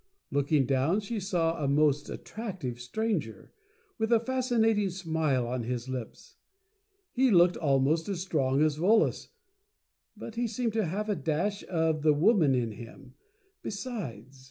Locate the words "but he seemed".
10.17-10.73